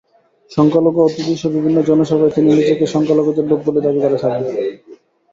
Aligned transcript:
সংখ্যালঘু-অধ্যুষিত 0.51 1.43
বিভিন্ন 1.55 1.77
জনসভায় 1.81 2.33
তিনি 2.35 2.49
নিজেকে 2.51 2.85
সংখ্যালঘুদের 2.87 3.45
লোক 3.47 3.59
বলেই 3.65 3.83
দাবি 3.85 3.99
করে 4.01 4.17
থাকেন। 4.23 4.43